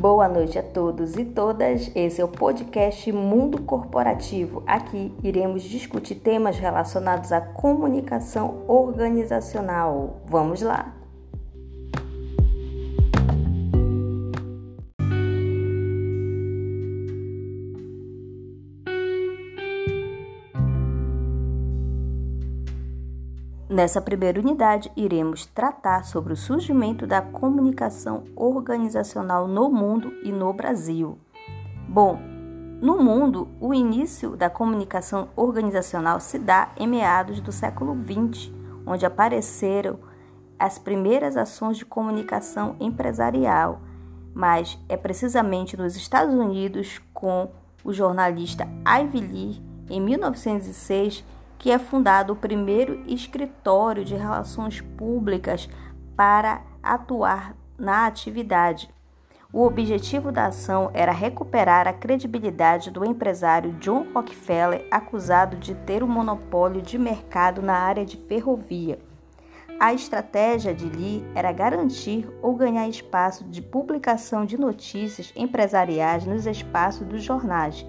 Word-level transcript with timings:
Boa 0.00 0.26
noite 0.30 0.58
a 0.58 0.62
todos 0.62 1.18
e 1.18 1.26
todas. 1.26 1.94
Esse 1.94 2.22
é 2.22 2.24
o 2.24 2.28
podcast 2.28 3.12
Mundo 3.12 3.60
Corporativo. 3.60 4.62
Aqui 4.66 5.14
iremos 5.22 5.62
discutir 5.62 6.14
temas 6.14 6.58
relacionados 6.58 7.32
à 7.32 7.40
comunicação 7.42 8.64
organizacional. 8.66 10.22
Vamos 10.26 10.62
lá! 10.62 10.99
Nessa 23.70 24.00
primeira 24.00 24.40
unidade, 24.40 24.90
iremos 24.96 25.46
tratar 25.46 26.04
sobre 26.04 26.32
o 26.32 26.36
surgimento 26.36 27.06
da 27.06 27.22
comunicação 27.22 28.24
organizacional 28.34 29.46
no 29.46 29.70
mundo 29.70 30.12
e 30.24 30.32
no 30.32 30.52
Brasil. 30.52 31.16
Bom, 31.88 32.18
no 32.82 32.98
mundo, 32.98 33.46
o 33.60 33.72
início 33.72 34.36
da 34.36 34.50
comunicação 34.50 35.28
organizacional 35.36 36.18
se 36.18 36.36
dá 36.36 36.72
em 36.76 36.88
meados 36.88 37.40
do 37.40 37.52
século 37.52 37.96
XX, 37.96 38.50
onde 38.84 39.06
apareceram 39.06 40.00
as 40.58 40.76
primeiras 40.76 41.36
ações 41.36 41.76
de 41.76 41.84
comunicação 41.84 42.74
empresarial, 42.80 43.80
mas 44.34 44.76
é 44.88 44.96
precisamente 44.96 45.76
nos 45.76 45.94
Estados 45.94 46.34
Unidos, 46.34 47.00
com 47.14 47.52
o 47.84 47.92
jornalista 47.92 48.66
Ivy 48.84 49.20
Lee, 49.20 49.62
em 49.88 50.00
1906, 50.00 51.24
que 51.60 51.70
é 51.70 51.78
fundado 51.78 52.32
o 52.32 52.36
primeiro 52.36 53.04
escritório 53.06 54.02
de 54.02 54.16
relações 54.16 54.80
públicas 54.80 55.68
para 56.16 56.62
atuar 56.82 57.54
na 57.78 58.06
atividade. 58.06 58.88
O 59.52 59.66
objetivo 59.66 60.32
da 60.32 60.46
ação 60.46 60.90
era 60.94 61.12
recuperar 61.12 61.86
a 61.86 61.92
credibilidade 61.92 62.90
do 62.90 63.04
empresário 63.04 63.72
John 63.74 64.06
Rockefeller, 64.14 64.86
acusado 64.90 65.58
de 65.58 65.74
ter 65.74 66.02
o 66.02 66.06
um 66.06 66.08
monopólio 66.08 66.80
de 66.80 66.96
mercado 66.96 67.60
na 67.60 67.74
área 67.74 68.06
de 68.06 68.16
ferrovia. 68.16 68.98
A 69.78 69.92
estratégia 69.92 70.72
de 70.72 70.88
Lee 70.88 71.26
era 71.34 71.52
garantir 71.52 72.26
ou 72.40 72.54
ganhar 72.54 72.88
espaço 72.88 73.44
de 73.44 73.60
publicação 73.60 74.46
de 74.46 74.58
notícias 74.58 75.30
empresariais 75.36 76.24
nos 76.24 76.46
espaços 76.46 77.06
dos 77.06 77.22
jornais, 77.22 77.84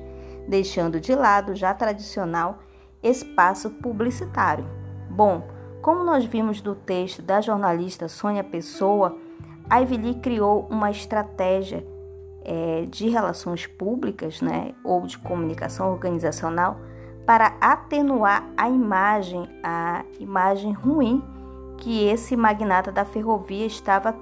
deixando 0.46 1.00
de 1.00 1.16
lado 1.16 1.56
já 1.56 1.74
tradicional 1.74 2.60
espaço 3.04 3.70
publicitário. 3.70 4.66
Bom, 5.10 5.44
como 5.82 6.04
nós 6.04 6.24
vimos 6.26 6.62
do 6.62 6.76
texto 6.76 7.22
da 7.22 7.42
jornalista 7.42 8.08
Sônia 8.08 8.44
Pessoa, 8.44 9.18
a 9.70 9.80
Ivy 9.80 9.98
Lee 9.98 10.16
criou 10.16 10.68
uma 10.70 10.92
estratégia 10.92 11.86
é, 12.44 12.86
de 12.88 13.10
relações 13.10 13.66
públicas 13.66 14.42
né, 14.42 14.74
ou 14.84 15.02
de 15.06 15.18
comunicação 15.18 15.92
organizacional 15.92 16.80
para 17.26 17.56
atenuar 17.62 18.48
a 18.58 18.70
imagem, 18.70 19.48
a 19.64 20.04
imagem 20.20 20.72
ruim 20.74 21.24
que 21.78 22.06
esse 22.08 22.36
magnata 22.36 22.92
da 22.92 23.06
ferrovia 23.06 23.66
estava 23.66 24.16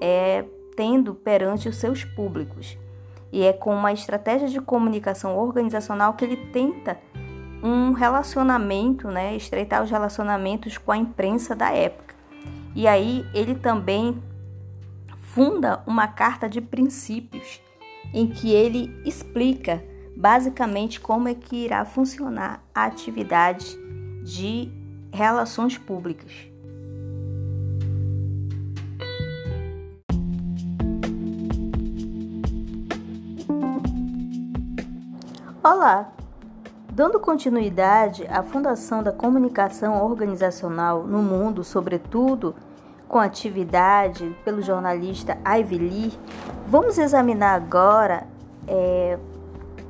é, 0.00 0.44
tendo 0.76 1.14
perante 1.14 1.68
os 1.68 1.76
seus 1.76 2.04
públicos. 2.04 2.78
E 3.32 3.42
é 3.42 3.52
com 3.52 3.74
uma 3.74 3.92
estratégia 3.92 4.48
de 4.48 4.60
comunicação 4.60 5.36
organizacional 5.36 6.14
que 6.14 6.24
ele 6.24 6.36
tenta 6.52 6.98
um 7.62 7.92
relacionamento, 7.92 9.08
né, 9.08 9.36
estreitar 9.36 9.82
os 9.82 9.90
relacionamentos 9.90 10.78
com 10.78 10.92
a 10.92 10.96
imprensa 10.96 11.54
da 11.54 11.70
época. 11.70 12.14
E 12.74 12.86
aí 12.86 13.26
ele 13.32 13.54
também 13.54 14.22
funda 15.18 15.82
uma 15.86 16.06
carta 16.08 16.48
de 16.48 16.60
princípios 16.60 17.60
em 18.12 18.26
que 18.26 18.52
ele 18.52 18.90
explica 19.04 19.82
basicamente 20.16 21.00
como 21.00 21.28
é 21.28 21.34
que 21.34 21.64
irá 21.64 21.84
funcionar 21.84 22.62
a 22.74 22.84
atividade 22.84 23.76
de 24.22 24.70
relações 25.12 25.76
públicas. 25.76 26.32
Olá, 35.62 36.15
Dando 36.96 37.20
continuidade 37.20 38.26
à 38.26 38.42
fundação 38.42 39.02
da 39.02 39.12
comunicação 39.12 40.02
organizacional 40.02 41.02
no 41.02 41.18
mundo, 41.18 41.62
sobretudo 41.62 42.54
com 43.06 43.18
atividade 43.18 44.34
pelo 44.42 44.62
jornalista 44.62 45.36
Ivy 45.44 45.76
Lee, 45.76 46.18
vamos 46.66 46.96
examinar 46.96 47.54
agora 47.54 48.26
é, 48.66 49.18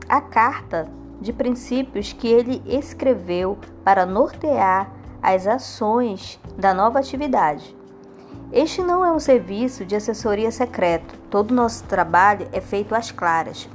a 0.09 0.21
carta 0.21 0.89
de 1.21 1.33
princípios 1.33 2.13
que 2.13 2.27
ele 2.27 2.61
escreveu 2.67 3.57
para 3.85 4.05
nortear 4.05 4.91
as 5.23 5.47
ações 5.47 6.41
da 6.59 6.75
nova 6.75 6.99
atividade. 6.99 7.77
Este 8.51 8.83
não 8.83 9.05
é 9.05 9.13
um 9.13 9.21
serviço 9.21 9.85
de 9.85 9.95
assessoria 9.95 10.51
secreto, 10.51 11.17
todo 11.31 11.53
o 11.53 11.55
nosso 11.55 11.85
trabalho 11.85 12.49
é 12.51 12.61
feito 12.61 12.97
às 12.97 13.13
claras. 13.13 13.69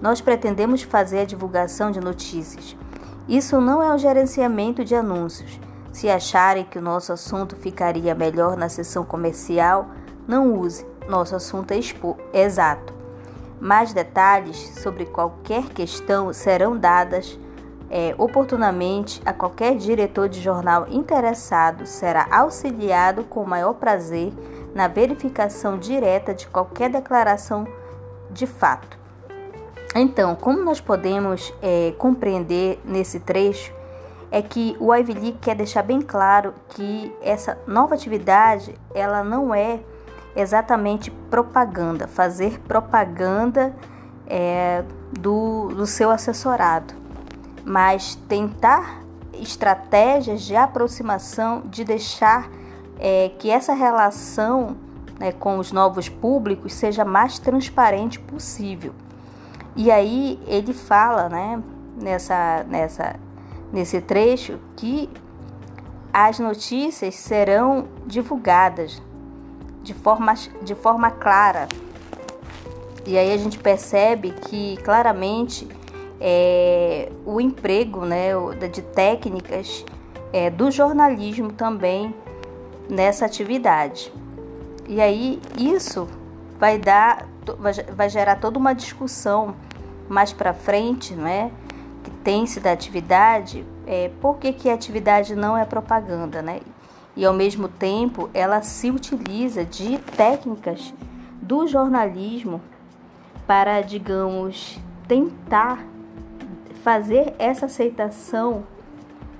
Nós 0.00 0.20
pretendemos 0.20 0.82
fazer 0.82 1.20
a 1.20 1.24
divulgação 1.24 1.90
de 1.90 2.00
notícias. 2.00 2.76
Isso 3.28 3.60
não 3.60 3.82
é 3.82 3.92
o 3.94 3.98
gerenciamento 3.98 4.84
de 4.84 4.94
anúncios. 4.94 5.60
Se 5.92 6.08
acharem 6.08 6.64
que 6.64 6.78
o 6.78 6.82
nosso 6.82 7.12
assunto 7.12 7.56
ficaria 7.56 8.14
melhor 8.14 8.56
na 8.56 8.68
sessão 8.68 9.04
comercial, 9.04 9.88
não 10.26 10.54
use. 10.54 10.86
Nosso 11.08 11.34
assunto 11.34 11.72
é 11.72 11.80
exato. 12.40 12.92
Mais 13.60 13.92
detalhes 13.92 14.56
sobre 14.80 15.06
qualquer 15.06 15.64
questão 15.70 16.32
serão 16.32 16.76
dadas 16.76 17.38
é, 17.90 18.14
oportunamente 18.18 19.20
a 19.24 19.32
qualquer 19.32 19.76
diretor 19.76 20.28
de 20.28 20.40
jornal 20.40 20.86
interessado. 20.88 21.86
Será 21.86 22.28
auxiliado 22.30 23.24
com 23.24 23.42
o 23.42 23.48
maior 23.48 23.74
prazer 23.74 24.32
na 24.74 24.86
verificação 24.86 25.78
direta 25.78 26.34
de 26.34 26.46
qualquer 26.46 26.90
declaração 26.90 27.66
de 28.30 28.46
fato. 28.46 28.98
Então, 29.94 30.34
como 30.36 30.62
nós 30.62 30.80
podemos 30.80 31.52
é, 31.62 31.94
compreender 31.98 32.80
nesse 32.84 33.20
trecho, 33.20 33.72
é 34.30 34.42
que 34.42 34.76
o 34.78 34.94
Ivy 34.94 35.14
Lee 35.14 35.38
quer 35.40 35.56
deixar 35.56 35.82
bem 35.82 36.00
claro 36.00 36.52
que 36.70 37.14
essa 37.22 37.58
nova 37.66 37.94
atividade 37.94 38.74
ela 38.94 39.24
não 39.24 39.54
é 39.54 39.80
exatamente 40.36 41.10
propaganda, 41.30 42.06
fazer 42.06 42.60
propaganda 42.60 43.74
é, 44.26 44.84
do, 45.18 45.68
do 45.68 45.86
seu 45.86 46.10
assessorado, 46.10 46.94
mas 47.64 48.14
tentar 48.28 49.02
estratégias 49.32 50.42
de 50.42 50.54
aproximação, 50.54 51.62
de 51.64 51.82
deixar 51.82 52.50
é, 52.98 53.30
que 53.38 53.50
essa 53.50 53.72
relação 53.72 54.76
né, 55.18 55.32
com 55.32 55.58
os 55.58 55.72
novos 55.72 56.08
públicos 56.08 56.74
seja 56.74 57.04
mais 57.04 57.38
transparente 57.38 58.20
possível. 58.20 58.92
E 59.78 59.92
aí 59.92 60.40
ele 60.48 60.72
fala, 60.72 61.28
né, 61.28 61.62
nessa, 62.02 62.64
nessa, 62.64 63.14
nesse 63.72 64.00
trecho, 64.00 64.58
que 64.74 65.08
as 66.12 66.40
notícias 66.40 67.14
serão 67.14 67.86
divulgadas 68.04 69.00
de 69.80 69.94
forma, 69.94 70.34
de 70.62 70.74
forma 70.74 71.12
clara. 71.12 71.68
E 73.06 73.16
aí 73.16 73.32
a 73.32 73.36
gente 73.36 73.56
percebe 73.56 74.32
que 74.32 74.78
claramente 74.78 75.68
é, 76.20 77.12
o 77.24 77.40
emprego 77.40 78.04
né, 78.04 78.30
de 78.72 78.82
técnicas 78.82 79.84
é, 80.32 80.50
do 80.50 80.72
jornalismo 80.72 81.52
também 81.52 82.12
nessa 82.90 83.26
atividade. 83.26 84.12
E 84.88 85.00
aí 85.00 85.40
isso 85.56 86.08
vai 86.58 86.78
dar, 86.78 87.28
vai 87.94 88.10
gerar 88.10 88.40
toda 88.40 88.58
uma 88.58 88.72
discussão 88.72 89.54
mais 90.08 90.32
para 90.32 90.54
frente, 90.54 91.14
né, 91.14 91.50
que 92.02 92.10
tem-se 92.10 92.60
da 92.60 92.72
atividade, 92.72 93.64
é, 93.86 94.10
por 94.20 94.38
que, 94.38 94.52
que 94.52 94.68
a 94.68 94.74
atividade 94.74 95.34
não 95.34 95.56
é 95.56 95.64
propaganda, 95.64 96.42
né? 96.42 96.60
E 97.16 97.24
ao 97.24 97.34
mesmo 97.34 97.68
tempo 97.68 98.30
ela 98.32 98.62
se 98.62 98.90
utiliza 98.90 99.64
de 99.64 99.98
técnicas 100.16 100.94
do 101.42 101.66
jornalismo 101.66 102.60
para, 103.46 103.80
digamos, 103.80 104.78
tentar 105.06 105.84
fazer 106.82 107.34
essa 107.38 107.66
aceitação 107.66 108.64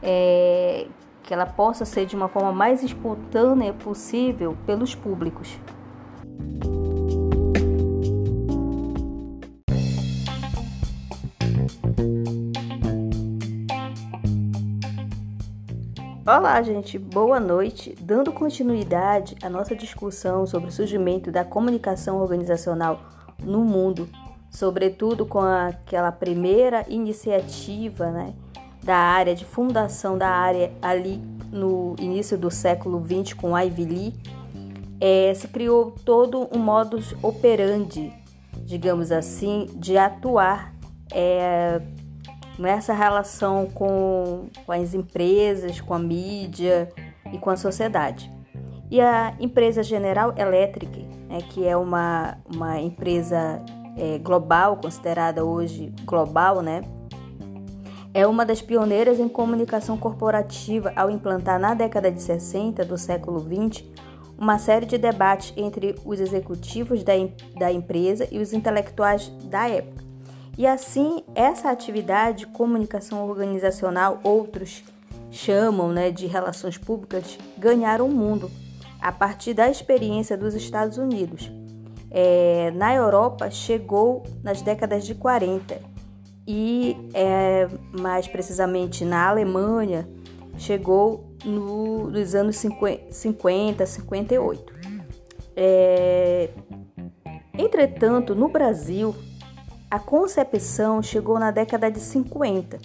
é, 0.03 0.87
que 1.23 1.35
ela 1.35 1.47
possa 1.47 1.85
ser 1.85 2.07
de 2.07 2.17
uma 2.17 2.29
forma 2.29 2.53
mais 2.53 2.83
espontânea 2.83 3.73
possível 3.75 4.57
pelos 4.67 4.95
públicos. 4.95 5.59
Olá, 16.31 16.61
gente, 16.61 16.99
boa 16.99 17.41
noite. 17.41 17.97
Dando 17.99 18.31
continuidade 18.31 19.35
à 19.43 19.49
nossa 19.49 19.75
discussão 19.75 20.47
sobre 20.47 20.69
o 20.69 20.71
surgimento 20.71 21.33
da 21.33 21.43
comunicação 21.43 22.21
organizacional 22.21 23.01
no 23.43 23.65
mundo, 23.65 24.07
sobretudo 24.51 25.25
com 25.25 25.41
aquela 25.41 26.13
primeira 26.13 26.85
iniciativa 26.87 28.11
né, 28.11 28.35
da 28.85 28.95
área 28.95 29.35
de 29.35 29.47
fundação 29.47 30.19
da 30.19 30.29
área 30.29 30.71
ali 30.83 31.17
no 31.51 31.97
início 31.99 32.37
do 32.37 32.51
século 32.51 33.03
XX 33.03 33.33
com 33.33 33.59
Ivy 33.59 33.85
Lee, 33.87 34.15
é, 35.01 35.33
se 35.33 35.49
criou 35.49 35.93
todo 36.05 36.47
um 36.55 36.59
modus 36.59 37.15
operandi, 37.23 38.13
digamos 38.67 39.11
assim, 39.11 39.67
de 39.77 39.97
atuar 39.97 40.75
é, 41.11 41.81
nessa 42.59 42.93
relação 42.93 43.67
com, 43.67 44.49
com 44.67 44.73
as 44.73 44.95
empresas, 44.95 45.81
com 45.81 45.95
a 45.95 45.99
mídia 45.99 46.89
e 47.33 47.39
com 47.39 47.51
a 47.51 47.57
sociedade. 47.57 48.31
E 48.91 49.01
a 49.01 49.35
empresa 49.39 49.83
General 49.83 50.35
Electric, 50.37 51.03
né, 51.29 51.41
que 51.51 51.67
é 51.67 51.77
uma, 51.77 52.39
uma 52.53 52.81
empresa 52.81 53.63
é, 53.97 54.19
global, 54.19 54.77
considerada 54.77 55.45
hoje 55.45 55.93
global, 56.05 56.63
né, 56.63 56.81
é 58.15 58.27
uma 58.27 58.45
das 58.45 58.63
pioneiras 58.63 59.21
em 59.21 59.29
comunicação 59.29 59.97
corporativa 59.97 60.93
ao 60.97 61.11
implantar 61.11 61.61
na 61.61 61.75
década 61.75 62.11
de 62.11 62.21
60 62.23 62.85
do 62.85 62.97
século 62.97 63.39
20 63.39 63.93
uma 64.39 64.59
série 64.59 64.87
de 64.87 64.97
debates 64.97 65.53
entre 65.57 65.97
os 66.05 66.21
executivos 66.21 67.03
da, 67.03 67.13
da 67.59 67.73
empresa 67.73 68.27
e 68.31 68.39
os 68.39 68.53
intelectuais 68.53 69.29
da 69.45 69.69
época. 69.69 70.08
E 70.59 70.67
assim, 70.67 71.23
essa 71.37 71.71
atividade 71.71 72.39
de 72.39 72.47
comunicação 72.49 73.29
organizacional, 73.29 74.19
outros 74.25 74.83
chamam 75.31 75.93
né, 75.93 76.11
de 76.11 76.27
relações 76.27 76.77
públicas, 76.77 77.39
ganharam 77.57 78.07
o 78.07 78.11
mundo 78.11 78.51
a 79.01 79.13
partir 79.13 79.55
da 79.55 79.71
experiência 79.71 80.37
dos 80.37 80.55
Estados 80.55 80.99
Unidos. 80.99 81.49
É, 82.11 82.73
na 82.73 82.93
Europa, 82.93 83.49
chegou 83.53 84.25
nas 84.43 84.61
décadas 84.61 85.07
de 85.07 85.15
40 85.15 85.81
e, 86.45 86.97
é, 87.15 87.69
mais 87.93 88.27
precisamente, 88.27 89.05
na 89.05 89.29
Alemanha, 89.29 90.09
chegou 90.57 91.37
no, 91.45 92.11
nos 92.11 92.35
anos 92.35 92.57
50, 92.57 93.13
50 93.13 93.87
58. 93.87 94.75
É, 95.55 96.51
entretanto, 97.57 98.35
no 98.35 98.49
Brasil, 98.49 99.15
a 99.91 99.99
concepção 99.99 101.03
chegou 101.03 101.39
na 101.39 101.51
década 101.51 101.91
de 101.91 101.99
50, 101.99 102.79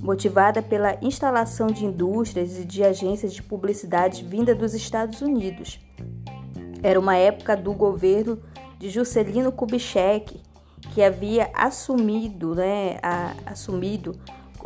motivada 0.00 0.62
pela 0.62 0.96
instalação 1.02 1.66
de 1.66 1.84
indústrias 1.84 2.58
e 2.58 2.64
de 2.64 2.84
agências 2.84 3.32
de 3.32 3.42
publicidade 3.42 4.24
vinda 4.24 4.54
dos 4.54 4.74
Estados 4.74 5.20
Unidos. 5.20 5.80
Era 6.82 7.00
uma 7.00 7.16
época 7.16 7.56
do 7.56 7.72
governo 7.72 8.38
de 8.78 8.90
Juscelino 8.90 9.50
Kubitschek, 9.50 10.40
que 10.94 11.02
havia 11.02 11.50
assumido, 11.52 12.54
né, 12.54 12.98
a, 13.02 13.32
assumido 13.46 14.14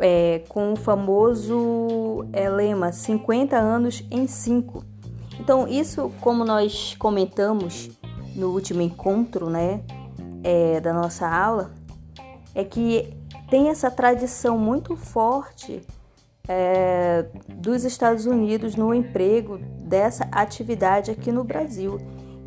é, 0.00 0.42
com 0.48 0.74
o 0.74 0.76
famoso 0.76 2.26
é, 2.32 2.50
lema 2.50 2.92
50 2.92 3.56
anos 3.56 4.04
em 4.10 4.26
5. 4.26 4.84
Então, 5.38 5.66
isso, 5.66 6.12
como 6.20 6.44
nós 6.44 6.94
comentamos 6.98 7.88
no 8.34 8.48
último 8.50 8.82
encontro 8.82 9.48
né, 9.48 9.80
é, 10.42 10.80
da 10.80 10.92
nossa 10.92 11.28
aula, 11.28 11.72
é 12.54 12.64
que 12.64 13.12
tem 13.48 13.68
essa 13.68 13.90
tradição 13.90 14.56
muito 14.58 14.96
forte 14.96 15.82
é, 16.48 17.26
dos 17.48 17.84
Estados 17.84 18.26
Unidos 18.26 18.74
no 18.74 18.92
emprego 18.94 19.58
dessa 19.82 20.28
atividade 20.32 21.10
aqui 21.10 21.30
no 21.30 21.44
Brasil. 21.44 21.98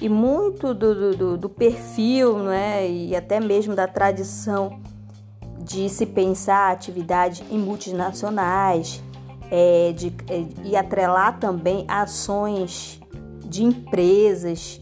E 0.01 0.09
muito 0.09 0.73
do, 0.73 1.15
do, 1.15 1.37
do 1.37 1.49
perfil 1.49 2.39
né, 2.39 2.89
e 2.89 3.15
até 3.15 3.39
mesmo 3.39 3.75
da 3.75 3.87
tradição 3.87 4.81
de 5.59 5.87
se 5.87 6.05
pensar 6.05 6.71
atividade 6.71 7.43
em 7.49 7.57
multinacionais 7.57 9.01
é, 9.49 9.93
de, 9.93 10.13
é, 10.27 10.45
e 10.65 10.75
atrelar 10.75 11.39
também 11.39 11.85
ações 11.87 12.99
de 13.45 13.63
empresas, 13.63 14.81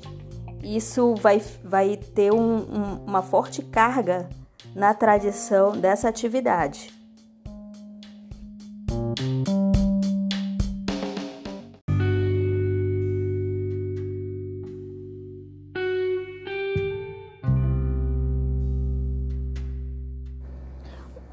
isso 0.63 1.15
vai, 1.15 1.41
vai 1.63 1.97
ter 1.97 2.31
um, 2.31 2.57
um, 2.57 3.05
uma 3.05 3.21
forte 3.21 3.61
carga 3.61 4.29
na 4.75 4.93
tradição 4.93 5.71
dessa 5.71 6.07
atividade. 6.07 6.93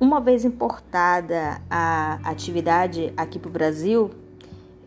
Uma 0.01 0.21
vez 0.21 0.45
importada 0.45 1.61
a 1.69 2.21
atividade 2.25 3.13
aqui 3.17 3.39
para 3.39 3.49
o 3.49 3.53
Brasil, 3.53 4.11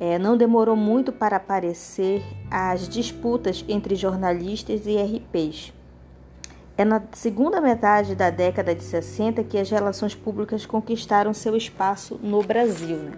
é, 0.01 0.17
não 0.17 0.35
demorou 0.35 0.75
muito 0.75 1.11
para 1.11 1.37
aparecer 1.37 2.23
as 2.49 2.89
disputas 2.89 3.63
entre 3.67 3.93
jornalistas 3.93 4.87
e 4.87 4.97
RPs. 4.97 5.71
É 6.75 6.83
na 6.83 7.03
segunda 7.11 7.61
metade 7.61 8.15
da 8.15 8.31
década 8.31 8.73
de 8.73 8.83
60 8.83 9.43
que 9.43 9.59
as 9.59 9.69
relações 9.69 10.15
públicas 10.15 10.65
conquistaram 10.65 11.35
seu 11.35 11.55
espaço 11.55 12.19
no 12.23 12.41
Brasil. 12.41 12.97
Né? 12.97 13.11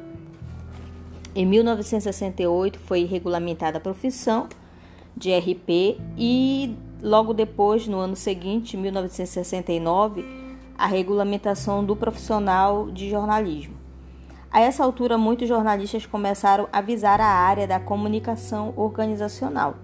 Em 1.33 1.45
1968 1.45 2.77
foi 2.79 3.05
regulamentada 3.05 3.77
a 3.77 3.81
profissão 3.81 4.49
de 5.15 5.33
RP 5.33 5.97
e 6.17 6.75
logo 7.01 7.33
depois, 7.33 7.87
no 7.87 7.97
ano 7.97 8.17
seguinte, 8.17 8.75
1969, 8.75 10.25
a 10.77 10.85
regulamentação 10.85 11.85
do 11.85 11.95
profissional 11.95 12.91
de 12.91 13.09
jornalismo. 13.09 13.82
A 14.53 14.61
essa 14.61 14.83
altura, 14.83 15.17
muitos 15.17 15.47
jornalistas 15.47 16.05
começaram 16.05 16.69
a 16.71 16.79
visar 16.79 17.19
a 17.19 17.25
área 17.25 17.65
da 17.65 17.79
comunicação 17.79 18.71
organizacional. 18.77 19.77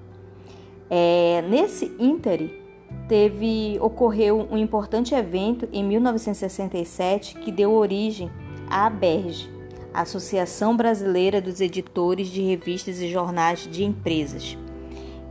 É, 0.88 1.44
nesse 1.50 1.92
íntere, 1.98 2.64
teve 3.08 3.80
ocorreu 3.82 4.48
um 4.52 4.56
importante 4.56 5.16
evento 5.16 5.68
em 5.74 5.84
1967 5.84 7.34
que 7.40 7.52
deu 7.52 7.74
origem 7.74 8.30
à 8.70 8.86
ABERJ, 8.86 9.50
Associação 9.92 10.78
Brasileira 10.78 11.42
dos 11.42 11.60
Editores 11.62 12.28
de 12.28 12.44
Revistas 12.44 13.02
e 13.02 13.10
Jornais 13.10 13.62
de 13.62 13.84
Empresas, 13.84 14.56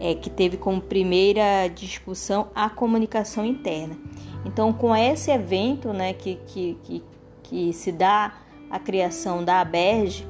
é, 0.00 0.16
que 0.16 0.30
teve 0.30 0.56
como 0.56 0.80
primeira 0.80 1.68
discussão 1.68 2.48
a 2.56 2.68
comunicação 2.68 3.46
interna. 3.46 3.96
Então, 4.44 4.72
com 4.72 4.96
esse 4.96 5.30
evento 5.30 5.92
né, 5.92 6.12
que, 6.12 6.40
que, 6.44 6.76
que, 6.82 7.04
que 7.44 7.72
se 7.72 7.92
dá 7.92 8.32
a 8.70 8.78
criação 8.78 9.44
da 9.44 9.60
ABERJ, 9.60 10.26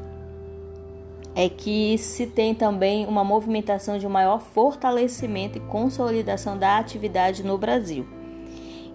é 1.34 1.48
que 1.48 1.96
se 1.98 2.26
tem 2.26 2.54
também 2.54 3.06
uma 3.06 3.22
movimentação 3.22 3.96
de 3.96 4.08
maior 4.08 4.40
fortalecimento 4.40 5.58
e 5.58 5.60
consolidação 5.60 6.58
da 6.58 6.78
atividade 6.78 7.44
no 7.44 7.56
Brasil. 7.56 8.04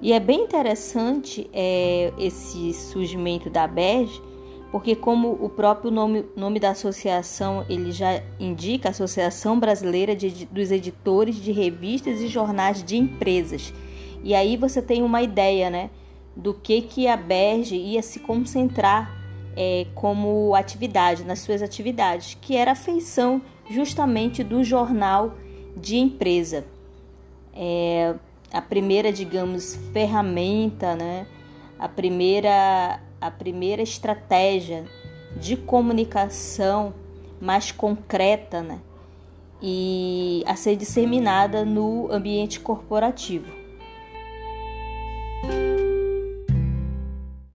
E 0.02 0.12
é 0.12 0.20
bem 0.20 0.44
interessante 0.44 1.50
é, 1.54 2.12
esse 2.18 2.74
surgimento 2.74 3.50
da 3.50 3.64
ABERJ, 3.64 4.22
porque 4.74 4.94
como 4.96 5.38
o 5.40 5.48
próprio 5.48 5.90
nome, 5.90 6.26
nome 6.36 6.60
da 6.60 6.72
associação 6.72 7.66
ele 7.70 7.94
já 7.94 8.22
indica, 8.38 8.90
Associação 8.90 9.58
Brasileira 9.58 10.14
de, 10.14 10.46
dos 10.48 10.72
Editores 10.72 11.36
de 11.36 11.54
Revistas 11.54 12.20
e 12.20 12.28
Jornais 12.28 12.84
de 12.84 12.98
Empresas, 12.98 13.74
e 14.22 14.36
aí 14.36 14.58
você 14.58 14.82
tem 14.82 15.02
uma 15.02 15.22
ideia, 15.22 15.70
né, 15.70 15.90
do 16.36 16.54
que 16.54 16.82
que 16.82 17.08
a 17.08 17.16
Berge 17.16 17.76
ia 17.78 18.02
se 18.02 18.20
concentrar 18.20 19.23
é, 19.56 19.88
como 19.94 20.56
atividade, 20.56 21.24
nas 21.24 21.40
suas 21.40 21.62
atividades, 21.62 22.38
que 22.42 22.56
era 22.56 22.72
a 22.72 22.76
feição 22.76 23.42
justamente 23.70 24.44
do 24.44 24.64
jornal 24.64 25.36
de 25.76 25.98
empresa. 25.98 26.66
É, 27.56 28.16
a 28.52 28.62
primeira, 28.62 29.12
digamos, 29.12 29.76
ferramenta, 29.92 30.96
né, 30.96 31.28
a 31.80 31.88
primeira, 31.88 33.00
a 33.20 33.32
primeira 33.32 33.82
estratégia 33.82 34.86
de 35.36 35.58
comunicação 35.58 36.94
mais 37.42 37.72
concreta, 37.72 38.62
né, 38.62 38.80
e 39.62 40.44
a 40.46 40.56
ser 40.56 40.76
disseminada 40.76 41.64
no 41.66 42.12
ambiente 42.12 42.60
corporativo. 42.60 43.63